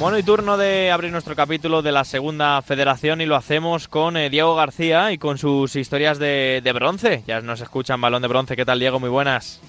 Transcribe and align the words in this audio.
Bueno, 0.00 0.16
y 0.16 0.22
turno 0.22 0.56
de 0.56 0.92
abrir 0.92 1.10
nuestro 1.10 1.34
capítulo 1.34 1.82
de 1.82 1.90
la 1.90 2.04
segunda 2.04 2.62
federación 2.62 3.20
y 3.20 3.26
lo 3.26 3.34
hacemos 3.34 3.88
con 3.88 4.16
eh, 4.16 4.30
Diego 4.30 4.54
García 4.54 5.10
y 5.10 5.18
con 5.18 5.38
sus 5.38 5.74
historias 5.74 6.20
de, 6.20 6.62
bronce. 6.72 7.24
Ya 7.26 7.40
nos 7.40 7.60
escuchan 7.60 8.00
balón 8.00 8.22
de 8.22 8.28
bronce. 8.28 8.54
¿Qué 8.54 8.64
tal, 8.64 8.78
Diego? 8.78 9.00
Muy 9.00 9.10
buenas. 9.10 9.60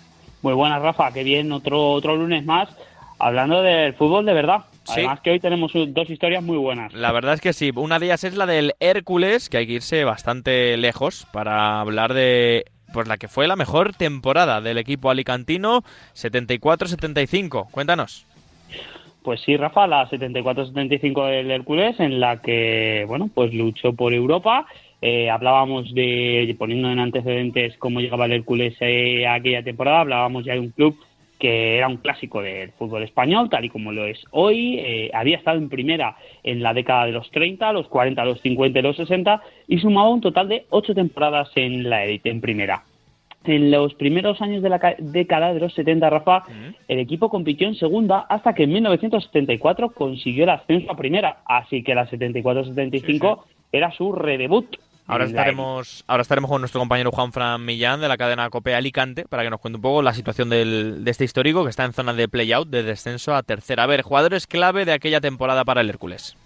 Muy 0.43 0.54
buenas, 0.54 0.83
Rafa. 0.83 1.11
Qué 1.11 1.23
bien, 1.23 1.51
otro, 1.51 1.93
otro 1.93 2.15
lunes 2.15 2.45
más 2.45 2.69
hablando 3.18 3.63
del 3.63 3.95
fútbol 3.95 4.23
de 4.25 4.33
verdad. 4.33 4.65
Además 4.87 5.19
que 5.21 5.31
hoy 5.31 5.39
tenemos 5.39 5.71
dos 5.73 6.09
historias 6.09 6.43
muy 6.43 6.57
buenas. 6.57 6.93
La 6.93 7.11
verdad 7.11 7.33
es 7.33 7.41
que 7.41 7.54
sí. 7.54 7.71
Una 7.75 7.97
de 7.97 8.05
ellas 8.05 8.23
es 8.23 8.36
la 8.36 8.46
del 8.46 8.73
Hércules, 8.79 9.50
que 9.50 9.57
hay 9.57 9.68
que 9.68 9.73
irse 9.73 10.04
bastante 10.04 10.77
lejos 10.77 11.25
para 11.32 11.79
hablar 11.79 12.14
de 12.14 12.65
pues 12.93 13.07
la 13.07 13.18
que 13.18 13.27
fue 13.27 13.47
la 13.47 13.55
mejor 13.55 13.93
temporada 13.93 14.61
del 14.61 14.77
equipo 14.77 15.11
alicantino, 15.11 15.83
74-75. 16.15 17.69
Cuéntanos. 17.69 18.25
Pues 19.29 19.42
sí, 19.42 19.56
Rafa, 19.57 19.86
la 19.86 20.10
74-75 20.10 21.28
del 21.28 21.51
Hércules, 21.51 22.00
en 22.00 22.20
la 22.20 22.42
que, 22.42 23.06
bueno, 23.07 23.29
pues 23.32 23.54
luchó 23.54 23.93
por 23.93 24.11
Europa. 24.11 24.65
Eh, 25.04 25.29
hablábamos 25.29 25.93
de, 25.93 26.56
poniendo 26.57 26.89
en 26.89 26.97
antecedentes 26.97 27.78
cómo 27.78 28.00
llegaba 28.00 28.25
el 28.25 28.32
Hércules 28.32 28.75
eh, 28.79 29.28
a 29.28 29.36
aquella 29.36 29.61
temporada, 29.61 30.00
hablábamos 30.00 30.46
ya 30.46 30.54
de 30.54 30.61
un 30.61 30.71
club 30.71 30.97
que 31.37 31.78
era 31.78 31.87
un 31.87 31.97
clásico 31.97 32.42
del 32.42 32.72
fútbol 32.72 33.03
español, 33.03 33.52
tal 33.52 33.66
y 33.66 33.70
como 33.70 33.92
lo 33.92 34.08
es 34.08 34.20
hoy. 34.31 34.80
Eh, 34.80 35.11
había 35.14 35.38
estado 35.38 35.59
en 35.59 35.70
primera 35.70 36.17
en 36.42 36.64
la 36.64 36.73
década 36.73 37.06
de 37.06 37.11
los 37.11 37.30
30, 37.30 37.72
los 37.72 37.88
40, 37.88 38.25
los 38.25 38.42
50 38.42 38.80
y 38.80 38.81
los 38.81 38.98
60 38.98 39.44
y 39.67 39.78
sumaba 39.78 40.09
un 40.09 40.22
total 40.22 40.50
de 40.50 40.66
ocho 40.72 40.95
temporadas 40.95 41.52
en 41.53 41.88
la 41.88 42.03
élite, 42.03 42.31
en 42.31 42.42
primera. 42.42 42.84
En 43.45 43.72
los 43.72 43.94
primeros 43.94 44.42
años 44.42 44.61
de 44.61 44.70
la 44.70 44.95
década 45.00 45.53
de 45.53 45.59
los 45.59 45.73
70, 45.73 46.09
Rafa, 46.09 46.44
el 46.88 47.00
equipo 47.00 47.30
compitió 47.30 47.67
en 47.67 47.76
segunda 47.76 48.20
hasta 48.30 48.54
que 48.54 48.64
en 48.64 48.73
1974 48.73 49.92
consiguió 49.92 50.44
el 50.44 50.50
ascenso 50.52 50.92
a 50.92 50.98
primera. 50.98 51.38
Así 51.46 51.81
que 51.84 51.96
la 51.96 52.08
74-75 52.09 53.44
era 53.72 53.92
su 53.92 54.12
redebut. 54.12 54.76
Ahora 55.08 55.26
estaremos, 55.26 56.04
ahora 56.06 56.22
estaremos 56.22 56.52
con 56.52 56.62
nuestro 56.62 56.80
compañero 56.80 57.12
Juan 57.12 57.31
Fran 57.31 57.66
Millán 57.66 58.00
de 58.00 58.08
la 58.08 58.18
cadena 58.18 58.48
Cope 58.52 58.76
Alicante 58.76 59.26
para 59.28 59.42
que 59.42 59.50
nos 59.50 59.59
cuente 59.59 59.78
un 59.78 59.81
poco 59.81 60.03
la 60.03 60.14
situación 60.14 60.52
del, 60.52 61.03
de 61.03 61.09
este 61.09 61.24
histórico 61.24 61.64
que 61.64 61.72
está 61.72 61.84
en 61.86 61.94
zona 61.94 62.14
de 62.14 62.28
play-out 62.28 62.68
de 62.68 62.84
descenso 62.84 63.34
a 63.34 63.42
tercera. 63.42 63.84
A 63.84 63.88
ver, 63.88 64.03
jugadores 64.03 64.46
clave 64.46 64.86
de 64.86 64.92
aquella 64.92 65.20
temporada 65.20 65.66
para 65.66 65.81
el 65.81 65.90
Hércules. 65.90 66.38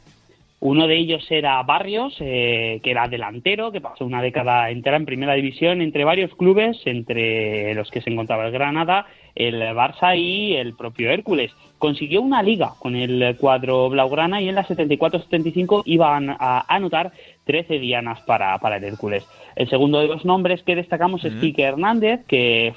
Uno 0.65 0.87
de 0.87 0.95
ellos 0.95 1.29
era 1.29 1.61
Barrios, 1.63 2.15
eh, 2.21 2.79
que 2.81 2.91
era 2.91 3.09
delantero, 3.09 3.73
que 3.73 3.81
pasó 3.81 4.05
una 4.05 4.21
década 4.21 4.69
entera 4.69 4.95
en 4.95 5.05
primera 5.05 5.33
división 5.33 5.81
entre 5.81 6.05
varios 6.05 6.33
clubes, 6.35 6.79
entre 6.85 7.73
los 7.73 7.91
que 7.91 7.99
se 7.99 8.09
encontraba 8.09 8.45
el 8.45 8.53
Granada, 8.53 9.05
el 9.35 9.61
Barça 9.61 10.17
y 10.17 10.53
el 10.53 10.73
propio 10.73 11.11
Hércules. 11.11 11.51
Consiguió 11.79 12.21
una 12.21 12.41
liga 12.41 12.75
con 12.79 12.95
el 12.95 13.35
cuadro 13.35 13.89
Blaugrana 13.89 14.41
y 14.41 14.47
en 14.47 14.55
la 14.55 14.65
74-75 14.65 15.83
iban 15.83 16.29
a 16.29 16.63
anotar 16.73 17.11
13 17.43 17.79
dianas 17.79 18.21
para, 18.21 18.57
para 18.59 18.77
el 18.77 18.85
Hércules. 18.85 19.27
El 19.57 19.67
segundo 19.69 19.99
de 19.99 20.07
los 20.07 20.23
nombres 20.23 20.63
que 20.63 20.77
destacamos 20.77 21.25
es 21.25 21.33
Quique 21.41 21.63
Hernández, 21.63 22.21
que 22.25 22.73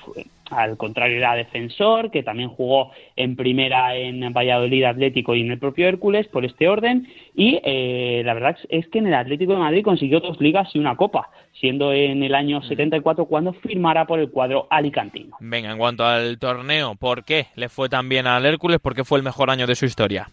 al 0.50 0.76
contrario 0.76 1.16
era 1.16 1.34
defensor, 1.34 2.10
que 2.10 2.22
también 2.22 2.48
jugó 2.48 2.92
en 3.16 3.36
primera 3.36 3.96
en 3.96 4.32
Valladolid 4.32 4.84
Atlético 4.84 5.34
y 5.34 5.42
en 5.42 5.50
el 5.50 5.58
propio 5.58 5.88
Hércules 5.88 6.26
por 6.28 6.44
este 6.44 6.68
orden. 6.68 7.06
Y 7.34 7.60
eh, 7.64 8.22
la 8.24 8.34
verdad 8.34 8.56
es 8.68 8.86
que 8.88 8.98
en 8.98 9.06
el 9.06 9.14
Atlético 9.14 9.52
de 9.52 9.58
Madrid 9.58 9.84
consiguió 9.84 10.20
dos 10.20 10.40
ligas 10.40 10.68
y 10.74 10.78
una 10.78 10.96
copa, 10.96 11.30
siendo 11.60 11.92
en 11.92 12.22
el 12.22 12.34
año 12.34 12.62
74 12.62 13.26
cuando 13.26 13.52
firmara 13.52 14.06
por 14.06 14.18
el 14.18 14.30
cuadro 14.30 14.66
alicantino. 14.70 15.36
Venga, 15.40 15.70
en 15.70 15.78
cuanto 15.78 16.04
al 16.04 16.38
torneo, 16.38 16.94
¿por 16.94 17.24
qué 17.24 17.46
le 17.54 17.68
fue 17.68 17.88
tan 17.88 18.08
bien 18.08 18.26
al 18.26 18.46
Hércules? 18.46 18.78
¿Por 18.80 18.94
qué 18.94 19.04
fue 19.04 19.18
el 19.18 19.24
mejor 19.24 19.50
año 19.50 19.66
de 19.66 19.74
su 19.74 19.86
historia? 19.86 20.28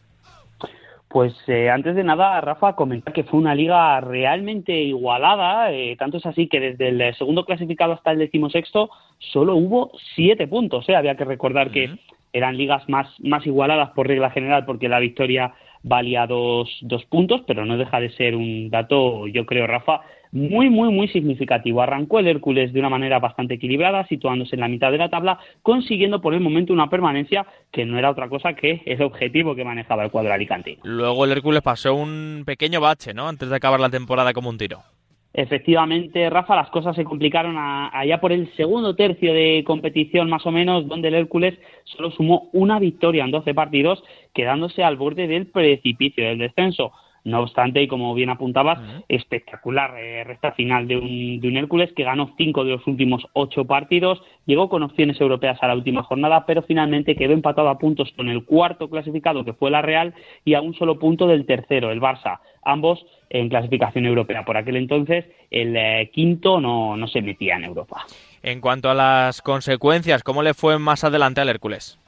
Pues 1.13 1.35
eh, 1.45 1.69
antes 1.69 1.95
de 1.95 2.03
nada, 2.03 2.41
Rafa, 2.41 2.75
comentar 2.75 3.13
que 3.13 3.23
fue 3.23 3.39
una 3.39 3.53
liga 3.53 4.01
realmente 4.01 4.73
igualada, 4.73 5.71
eh, 5.71 5.95
tanto 5.95 6.17
es 6.17 6.25
así 6.25 6.47
que 6.47 6.59
desde 6.59 6.89
el 6.89 7.15
segundo 7.15 7.45
clasificado 7.45 7.93
hasta 7.93 8.09
el 8.09 8.17
decimosexto 8.17 8.89
solo 9.19 9.55
hubo 9.55 9.91
siete 10.15 10.47
puntos. 10.47 10.89
Eh. 10.89 10.95
Había 10.95 11.15
que 11.15 11.23
recordar 11.23 11.69
que 11.69 11.99
eran 12.33 12.57
ligas 12.57 12.87
más, 12.89 13.07
más 13.19 13.45
igualadas 13.45 13.91
por 13.91 14.07
regla 14.07 14.31
general 14.31 14.65
porque 14.65 14.89
la 14.89 14.99
victoria 14.99 15.53
valía 15.83 16.25
dos, 16.25 16.69
dos 16.81 17.05
puntos, 17.05 17.41
pero 17.45 17.65
no 17.65 17.77
deja 17.77 17.99
de 17.99 18.09
ser 18.11 18.35
un 18.35 18.69
dato, 18.69 19.27
yo 19.27 19.45
creo, 19.45 19.67
Rafa, 19.67 20.01
muy, 20.31 20.69
muy, 20.69 20.91
muy 20.91 21.07
significativo. 21.09 21.81
Arrancó 21.81 22.19
el 22.19 22.27
Hércules 22.27 22.73
de 22.73 22.79
una 22.79 22.89
manera 22.89 23.19
bastante 23.19 23.55
equilibrada, 23.55 24.07
situándose 24.07 24.55
en 24.55 24.61
la 24.61 24.67
mitad 24.67 24.91
de 24.91 24.97
la 24.97 25.09
tabla, 25.09 25.39
consiguiendo 25.61 26.21
por 26.21 26.33
el 26.33 26.39
momento 26.39 26.73
una 26.73 26.89
permanencia 26.89 27.45
que 27.71 27.85
no 27.85 27.99
era 27.99 28.09
otra 28.09 28.29
cosa 28.29 28.53
que 28.53 28.81
el 28.85 29.01
objetivo 29.03 29.55
que 29.55 29.63
manejaba 29.63 30.03
el 30.03 30.11
cuadro 30.11 30.33
alicantino. 30.33 30.81
Luego 30.83 31.25
el 31.25 31.33
Hércules 31.33 31.61
pasó 31.61 31.93
un 31.93 32.43
pequeño 32.45 32.81
bache, 32.81 33.13
¿no? 33.13 33.27
Antes 33.27 33.49
de 33.49 33.55
acabar 33.55 33.79
la 33.79 33.89
temporada 33.89 34.33
como 34.33 34.49
un 34.49 34.57
tiro. 34.57 34.79
Efectivamente, 35.35 36.29
Rafa, 36.29 36.55
las 36.55 36.69
cosas 36.69 36.95
se 36.95 37.03
complicaron 37.03 37.55
allá 37.57 38.21
por 38.21 38.31
el 38.31 38.53
segundo 38.55 38.95
tercio 38.95 39.33
de 39.33 39.63
competición 39.65 40.29
más 40.29 40.45
o 40.45 40.51
menos, 40.51 40.87
donde 40.87 41.07
el 41.07 41.15
Hércules 41.15 41.57
solo 41.85 42.11
sumó 42.11 42.49
una 42.53 42.77
victoria 42.77 43.23
en 43.23 43.31
12 43.31 43.55
partidos, 43.55 44.03
quedándose 44.31 44.83
al 44.83 44.95
borde 44.95 45.27
del 45.27 45.47
precipicio 45.47 46.23
del 46.23 46.37
descenso. 46.37 46.91
No 47.23 47.39
obstante, 47.39 47.81
y 47.81 47.87
como 47.87 48.13
bien 48.13 48.29
apuntabas, 48.29 48.79
espectacular 49.07 49.95
eh, 49.97 50.25
resta 50.25 50.51
final 50.51 50.87
de 50.89 50.97
un, 50.97 51.39
de 51.39 51.47
un 51.47 51.55
Hércules 51.55 51.93
que 51.93 52.03
ganó 52.03 52.33
cinco 52.37 52.65
de 52.65 52.71
los 52.71 52.85
últimos 52.85 53.25
ocho 53.31 53.63
partidos, 53.63 54.21
llegó 54.45 54.67
con 54.67 54.83
opciones 54.83 55.19
europeas 55.21 55.57
a 55.61 55.67
la 55.67 55.75
última 55.75 56.03
jornada, 56.03 56.45
pero 56.45 56.63
finalmente 56.63 57.15
quedó 57.15 57.31
empatado 57.31 57.69
a 57.69 57.77
puntos 57.77 58.11
con 58.17 58.27
el 58.27 58.43
cuarto 58.43 58.89
clasificado, 58.89 59.45
que 59.45 59.53
fue 59.53 59.71
la 59.71 59.81
Real, 59.81 60.13
y 60.43 60.55
a 60.55 60.61
un 60.61 60.73
solo 60.73 60.99
punto 60.99 61.25
del 61.25 61.45
tercero, 61.45 61.91
el 61.91 62.01
Barça. 62.01 62.39
Ambos 62.65 63.05
en 63.29 63.49
clasificación 63.49 64.05
europea. 64.05 64.43
Por 64.43 64.57
aquel 64.57 64.75
entonces, 64.75 65.25
el 65.49 65.75
eh, 65.75 66.11
quinto 66.13 66.59
no, 66.59 66.97
no 66.97 67.07
se 67.07 67.21
metía 67.21 67.55
en 67.55 67.65
Europa. 67.65 68.05
En 68.41 68.59
cuanto 68.59 68.89
a 68.89 68.93
las 68.93 69.41
consecuencias, 69.41 70.23
¿cómo 70.23 70.43
le 70.43 70.53
fue 70.53 70.77
más 70.77 71.03
adelante 71.03 71.41
al 71.41 71.49
Hércules? 71.49 72.02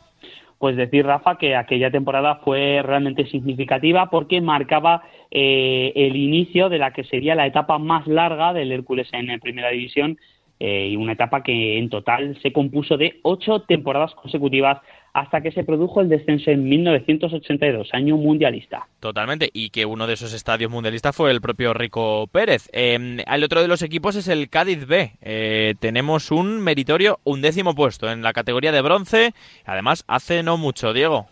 Pues 0.58 0.76
decir, 0.76 1.06
Rafa, 1.06 1.38
que 1.38 1.56
aquella 1.56 1.92
temporada 1.92 2.36
fue 2.44 2.82
realmente 2.84 3.28
significativa 3.28 4.10
porque 4.10 4.42
marcaba 4.42 5.04
eh, 5.32 5.92
el 5.96 6.16
inicio 6.16 6.70
de 6.70 6.78
la 6.78 6.92
que 6.92 7.04
sería 7.04 7.36
la 7.36 7.48
etapa 7.48 7.78
más 7.78 8.08
larga 8.08 8.54
del 8.54 8.72
Hércules 8.72 9.08
en 9.12 9.40
Primera 9.40 9.70
División 9.70 10.18
eh, 10.60 10.90
y 10.92 10.96
una 10.96 11.14
etapa 11.14 11.44
que 11.44 11.78
en 11.78 11.90
total 11.90 12.38
se 12.42 12.54
compuso 12.54 12.98
de 12.98 13.20
ocho 13.24 13.62
temporadas 13.62 14.14
consecutivas 14.16 14.80
hasta 15.16 15.40
que 15.40 15.52
se 15.52 15.64
produjo 15.64 16.02
el 16.02 16.10
descenso 16.10 16.52
en 16.52 16.68
1982, 16.68 17.88
año 17.94 18.18
mundialista. 18.18 18.88
Totalmente, 19.00 19.50
y 19.54 19.70
que 19.70 19.86
uno 19.86 20.08
de 20.08 20.14
esos 20.14 20.34
estadios 20.34 20.70
mundialistas 20.70 21.16
fue 21.16 21.32
el 21.32 21.40
propio 21.40 21.74
Rico 21.74 22.28
Pérez. 22.28 22.70
El 22.74 23.44
otro 23.44 23.62
de 23.62 23.70
los 23.70 23.82
equipos 23.82 24.18
es 24.18 24.28
el 24.28 24.50
Cádiz 24.50 24.86
B. 24.86 25.14
Eh, 25.22 25.76
tenemos 25.80 26.32
un 26.32 26.62
meritorio 26.62 27.20
undécimo 27.24 27.76
puesto 27.76 28.12
en 28.12 28.24
la 28.24 28.34
categoría 28.34 28.74
de 28.74 28.82
bronce, 28.82 29.34
además 29.66 30.04
hace 30.08 30.44
no 30.44 30.58
mucho, 30.58 30.92
Diego. 30.92 31.28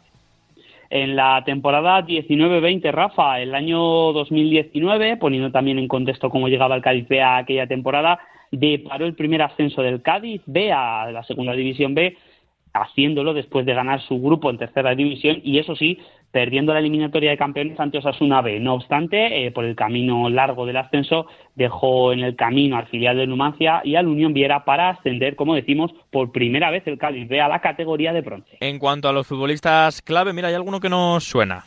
En 0.95 1.15
la 1.15 1.43
temporada 1.43 2.05
19-20, 2.05 2.91
Rafa, 2.91 3.41
el 3.41 3.55
año 3.55 3.79
2019, 4.13 5.17
poniendo 5.17 5.49
también 5.49 5.79
en 5.79 5.87
contexto 5.87 6.29
cómo 6.29 6.49
llegaba 6.49 6.75
el 6.75 6.83
Cádiz 6.83 7.07
B 7.07 7.19
a 7.19 7.37
aquella 7.37 7.65
temporada, 7.65 8.19
deparó 8.51 9.07
el 9.07 9.15
primer 9.15 9.41
ascenso 9.41 9.81
del 9.81 10.03
Cádiz 10.03 10.43
B 10.45 10.71
a 10.71 11.09
la 11.11 11.23
segunda 11.23 11.53
división 11.53 11.95
B 11.95 12.15
haciéndolo 12.73 13.33
después 13.33 13.65
de 13.65 13.73
ganar 13.73 14.01
su 14.01 14.19
grupo 14.19 14.49
en 14.49 14.57
tercera 14.57 14.95
división 14.95 15.39
y 15.43 15.59
eso 15.59 15.75
sí, 15.75 15.99
perdiendo 16.31 16.73
la 16.73 16.79
eliminatoria 16.79 17.29
de 17.29 17.37
campeones 17.37 17.79
ante 17.79 17.99
Osasuna 17.99 18.41
B. 18.41 18.59
No 18.59 18.73
obstante, 18.73 19.45
eh, 19.45 19.51
por 19.51 19.65
el 19.65 19.75
camino 19.75 20.27
largo 20.29 20.65
del 20.65 20.77
ascenso, 20.77 21.27
dejó 21.55 22.11
en 22.11 22.21
el 22.21 22.35
camino 22.35 22.75
al 22.75 22.87
filial 22.87 23.17
de 23.17 23.27
Numancia 23.27 23.81
y 23.83 23.95
al 23.95 24.07
Unión 24.07 24.33
Viera 24.33 24.65
para 24.65 24.89
ascender, 24.89 25.35
como 25.35 25.53
decimos, 25.53 25.93
por 26.09 26.31
primera 26.31 26.71
vez 26.71 26.85
el 26.87 26.97
Cádiz 26.97 27.27
B 27.27 27.39
a 27.39 27.47
la 27.47 27.61
categoría 27.61 28.11
de 28.13 28.21
bronce. 28.21 28.57
En 28.59 28.79
cuanto 28.79 29.07
a 29.07 29.13
los 29.13 29.27
futbolistas 29.27 30.01
clave, 30.01 30.33
mira, 30.33 30.47
hay 30.47 30.55
alguno 30.55 30.79
que 30.79 30.89
nos 30.89 31.23
suena. 31.23 31.65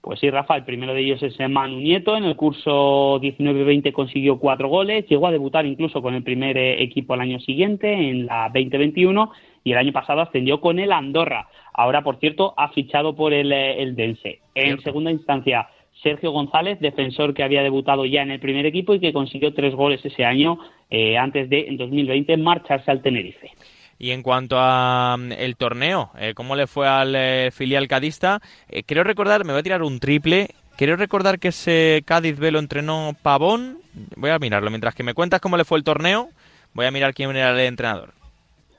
Pues 0.00 0.20
sí, 0.20 0.28
Rafa, 0.28 0.54
el 0.54 0.64
primero 0.64 0.92
de 0.92 1.00
ellos 1.00 1.22
es 1.22 1.36
Manu 1.48 1.80
Nieto. 1.80 2.14
En 2.14 2.24
el 2.24 2.36
curso 2.36 3.18
19-20 3.20 3.90
consiguió 3.92 4.38
cuatro 4.38 4.68
goles. 4.68 5.06
Llegó 5.08 5.26
a 5.26 5.32
debutar 5.32 5.64
incluso 5.64 6.02
con 6.02 6.14
el 6.14 6.22
primer 6.22 6.58
eh, 6.58 6.82
equipo 6.82 7.14
al 7.14 7.22
año 7.22 7.40
siguiente, 7.40 7.90
en 7.90 8.26
la 8.26 8.50
2021 8.52 9.32
y 9.64 9.72
el 9.72 9.78
año 9.78 9.92
pasado 9.92 10.20
ascendió 10.20 10.60
con 10.60 10.78
el 10.78 10.92
Andorra. 10.92 11.48
Ahora, 11.72 12.04
por 12.04 12.20
cierto, 12.20 12.54
ha 12.56 12.68
fichado 12.68 13.16
por 13.16 13.32
el, 13.32 13.50
eh, 13.50 13.82
el 13.82 13.96
Dense. 13.96 14.40
En 14.54 14.80
segunda 14.82 15.10
instancia, 15.10 15.68
Sergio 16.02 16.30
González, 16.30 16.78
defensor 16.80 17.32
que 17.32 17.42
había 17.42 17.62
debutado 17.62 18.04
ya 18.04 18.22
en 18.22 18.30
el 18.30 18.40
primer 18.40 18.66
equipo 18.66 18.94
y 18.94 19.00
que 19.00 19.12
consiguió 19.12 19.54
tres 19.54 19.74
goles 19.74 20.04
ese 20.04 20.24
año 20.24 20.58
eh, 20.90 21.16
antes 21.16 21.48
de, 21.48 21.66
en 21.66 21.78
2020, 21.78 22.36
marcharse 22.36 22.90
al 22.90 23.02
Tenerife. 23.02 23.50
Y 23.98 24.10
en 24.10 24.22
cuanto 24.22 24.56
a 24.58 25.16
mm, 25.18 25.32
el 25.32 25.56
torneo, 25.56 26.10
eh, 26.18 26.34
¿cómo 26.34 26.54
le 26.56 26.66
fue 26.66 26.86
al 26.86 27.50
filial 27.50 27.88
cadista? 27.88 28.40
Creo 28.86 29.02
recordar, 29.02 29.44
me 29.44 29.52
voy 29.52 29.60
a 29.60 29.64
tirar 29.64 29.82
un 29.82 29.98
triple. 29.98 30.48
Quiero 30.76 30.96
recordar 30.96 31.38
que 31.38 31.48
ese 31.48 32.02
Cádiz 32.04 32.38
B 32.38 32.50
lo 32.50 32.58
entrenó 32.58 33.16
Pavón. 33.22 33.78
Voy 34.16 34.30
a 34.30 34.38
mirarlo. 34.38 34.70
Mientras 34.70 34.94
que 34.94 35.04
me 35.04 35.14
cuentas 35.14 35.40
cómo 35.40 35.56
le 35.56 35.64
fue 35.64 35.78
el 35.78 35.84
torneo, 35.84 36.28
voy 36.74 36.86
a 36.86 36.90
mirar 36.90 37.14
quién 37.14 37.30
era 37.34 37.52
el 37.52 37.60
entrenador. 37.60 38.23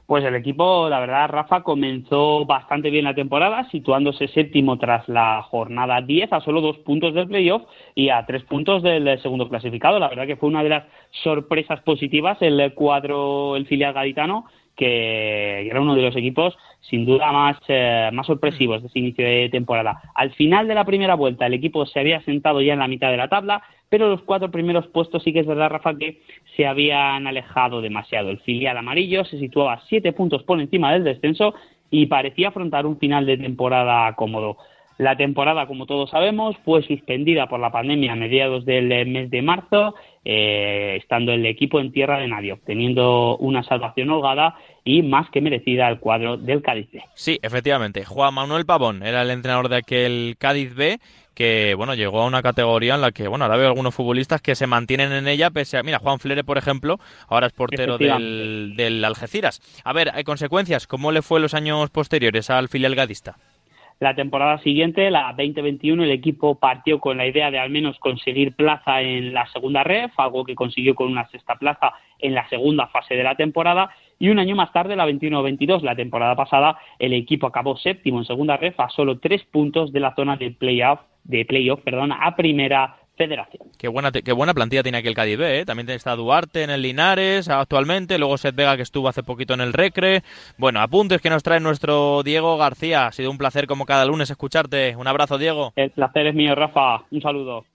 Pues 0.06 0.24
el 0.24 0.36
equipo, 0.36 0.88
la 0.88 1.00
verdad, 1.00 1.30
Rafa, 1.30 1.64
comenzó 1.64 2.46
bastante 2.46 2.92
bien 2.92 3.06
la 3.06 3.16
temporada, 3.16 3.68
situándose 3.72 4.28
séptimo 4.28 4.78
tras 4.78 5.10
la 5.10 5.42
jornada 5.42 6.00
10, 6.02 6.32
a 6.32 6.42
solo 6.42 6.62
dos 6.62 6.78
puntos 6.80 7.16
del 7.16 7.28
playoff 7.28 7.64
y 7.96 8.10
a 8.10 8.24
tres 8.28 8.44
puntos 8.44 8.84
del 8.84 9.20
segundo 9.22 9.50
clasificado. 9.50 9.98
La 9.98 10.10
verdad 10.10 10.28
que 10.28 10.36
fue 10.36 10.50
una 10.50 10.62
de 10.62 10.70
las 10.70 10.84
sorpresas 11.24 11.82
positivas 11.82 12.38
el 12.42 12.74
cuadro, 12.76 13.56
el 13.56 13.66
filial 13.66 13.94
gaditano, 13.94 14.46
que 14.76 15.68
era 15.68 15.82
uno 15.82 15.96
de 15.96 16.02
los 16.04 16.16
equipos 16.16 16.56
sin 16.82 17.06
duda 17.06 17.32
más, 17.32 17.58
eh, 17.68 18.10
más 18.14 18.28
sorpresivos 18.28 18.82
de 18.82 18.88
ese 18.90 19.00
inicio 19.00 19.26
de 19.26 19.50
temporada. 19.50 20.02
Al 20.14 20.32
final 20.34 20.68
de 20.68 20.76
la 20.76 20.86
primera 20.86 21.16
vuelta 21.16 21.48
el 21.48 21.54
equipo 21.54 21.86
se 21.86 22.00
había 22.00 22.22
sentado 22.22 22.62
ya 22.62 22.74
en 22.74 22.80
la 22.80 22.88
mitad 22.88 23.10
de 23.10 23.18
la 23.18 23.30
tabla, 23.30 23.64
pero 23.90 24.10
los 24.10 24.22
cuatro 24.24 24.52
primeros 24.52 24.88
puestos 24.88 25.24
sí 25.24 25.34
que 25.34 25.40
es 25.40 25.48
verdad, 25.48 25.70
Rafa, 25.70 25.96
que 25.96 26.22
se 26.56 26.66
habían 26.66 27.28
alejado 27.28 27.82
demasiado. 27.82 28.30
El 28.30 28.40
filial 28.40 28.78
amarillo 28.78 29.26
se 29.26 29.40
situaba 29.40 29.82
siete 29.88 30.14
puntos 30.14 30.44
por 30.44 30.60
encima 30.60 30.94
del 30.94 31.04
descenso 31.04 31.54
y 31.90 32.08
parecía 32.08 32.50
afrontar 32.50 32.86
un 32.86 32.98
final 32.98 33.26
de 33.26 33.38
temporada 33.38 34.14
cómodo. 34.16 34.58
La 34.98 35.18
temporada, 35.18 35.68
como 35.68 35.86
todos 35.86 36.10
sabemos, 36.10 36.56
fue 36.64 36.82
suspendida 36.84 37.48
por 37.48 37.60
la 37.60 37.72
pandemia 37.72 38.14
a 38.14 38.16
mediados 38.16 38.66
del 38.66 38.88
mes 39.08 39.30
de 39.30 39.42
marzo, 39.42 39.94
eh, 40.24 40.98
estando 41.02 41.34
el 41.34 41.46
equipo 41.46 41.82
en 41.82 41.92
tierra 41.92 42.20
de 42.20 42.30
nadie, 42.30 42.54
obteniendo 42.54 43.36
una 43.38 43.64
salvación 43.64 44.10
holgada 44.10 44.56
y 44.86 45.02
más 45.02 45.30
que 45.32 45.42
merecida 45.42 45.88
al 45.88 46.00
cuadro 46.00 46.38
del 46.38 46.62
Cádiz 46.62 46.90
B. 46.92 47.02
Sí, 47.14 47.38
efectivamente. 47.42 48.06
Juan 48.06 48.34
Manuel 48.34 48.66
Pavón 48.66 49.04
era 49.04 49.22
el 49.22 49.32
entrenador 49.32 49.68
de 49.68 49.78
aquel 49.78 50.36
Cádiz 50.40 50.74
B 50.74 51.00
que 51.34 51.74
bueno 51.76 51.96
llegó 51.96 52.22
a 52.22 52.26
una 52.26 52.42
categoría 52.42 52.96
en 52.96 53.02
la 53.02 53.12
que 53.12 53.28
bueno 53.28 53.44
ahora 53.44 53.58
veo 53.58 53.68
algunos 53.68 53.94
futbolistas 53.94 54.42
que 54.42 54.56
se 54.56 54.68
mantienen 54.68 55.12
en 55.12 55.28
ella 55.28 55.52
pese 55.52 55.78
a 55.78 55.84
mira 55.84 56.00
Juan 56.00 56.18
Flere 56.18 56.46
por 56.46 56.58
ejemplo 56.58 56.98
ahora 57.28 57.48
es 57.48 57.52
portero 57.52 57.98
del, 57.98 58.74
del 58.78 59.04
Algeciras 59.04 59.62
a 59.84 59.92
ver 59.92 60.12
hay 60.16 60.24
consecuencias 60.24 60.88
cómo 60.88 61.12
le 61.12 61.22
fue 61.22 61.42
los 61.42 61.54
años 61.54 61.90
posteriores 61.90 62.50
al 62.50 62.70
filial 62.70 62.96
gadista 62.96 63.36
la 64.00 64.14
temporada 64.14 64.58
siguiente, 64.60 65.10
la 65.10 65.34
2021, 65.38 66.04
el 66.04 66.12
equipo 66.12 66.56
partió 66.56 67.00
con 67.00 67.18
la 67.18 67.28
idea 67.28 67.50
de 67.50 67.60
al 67.60 67.70
menos 67.70 67.98
conseguir 68.00 68.54
plaza 68.56 69.02
en 69.02 69.34
la 69.34 69.48
segunda 69.48 69.84
ref, 69.84 70.12
algo 70.18 70.44
que 70.44 70.54
consiguió 70.54 70.96
con 70.96 71.08
una 71.08 71.28
sexta 71.30 71.56
plaza 71.56 71.94
en 72.20 72.36
la 72.36 72.48
segunda 72.50 72.88
fase 72.88 73.16
de 73.16 73.24
la 73.24 73.36
temporada. 73.36 73.90
Y 74.20 74.30
un 74.30 74.40
año 74.40 74.56
más 74.56 74.74
tarde, 74.74 74.96
la 74.96 75.08
21-22, 75.08 75.82
la 75.82 75.96
temporada 75.96 76.36
pasada, 76.36 76.78
el 77.00 77.14
equipo 77.14 77.48
acabó 77.48 77.78
séptimo 77.78 78.20
en 78.20 78.26
segunda 78.26 78.58
ref 78.58 78.80
a 78.80 78.90
solo 78.90 79.20
tres 79.20 79.44
puntos 79.46 79.94
de 79.94 80.00
la 80.02 80.14
zona 80.14 80.36
de 80.36 80.52
playoff, 80.52 81.00
de 81.24 81.46
playoff 81.46 81.82
perdón, 81.82 82.12
a 82.12 82.36
primera 82.36 82.98
federación. 83.18 83.68
Qué 83.78 83.88
buena, 83.88 84.12
qué 84.12 84.32
buena 84.32 84.54
plantilla 84.54 84.84
tiene 84.84 84.98
aquel 85.00 85.16
Cádiz 85.16 85.38
B, 85.38 85.60
¿eh? 85.60 85.66
También 85.66 85.90
está 85.90 86.16
Duarte 86.16 86.64
en 86.64 86.70
el 86.70 86.82
Linares 86.82 87.50
actualmente, 87.50 88.18
luego 88.18 88.38
Seth 88.38 88.56
Vega 88.56 88.76
que 88.76 88.84
estuvo 88.84 89.08
hace 89.08 89.24
poquito 89.24 89.54
en 89.54 89.62
el 89.62 89.74
Recre. 89.74 90.24
Bueno, 90.58 90.82
apuntes 90.82 91.22
que 91.22 91.30
nos 91.30 91.44
trae 91.44 91.60
nuestro 91.60 92.24
Diego 92.24 92.58
García. 92.58 93.08
Ha 93.08 93.12
sido 93.12 93.32
un 93.32 93.38
placer 93.38 93.68
como 93.68 93.86
cada 93.86 94.06
lunes 94.06 94.30
escucharte. 94.30 94.96
Un 94.96 95.08
abrazo, 95.08 95.38
Diego. 95.38 95.74
El 95.76 95.92
placer 95.92 96.28
es 96.28 96.36
mío, 96.36 96.56
Rafa. 96.56 97.04
Un 97.12 97.22
saludo. 97.22 97.66